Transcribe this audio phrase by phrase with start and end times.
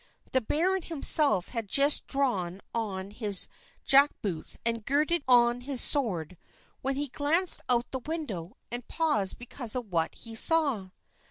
[0.31, 3.47] The baron himself had just drawn on his
[3.85, 6.39] jack boots and girded on his sword,
[6.81, 10.89] when he glanced out the window, and paused because of what he saw.